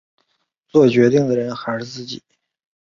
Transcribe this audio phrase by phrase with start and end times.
[0.67, 2.23] 作决定的人还是你自己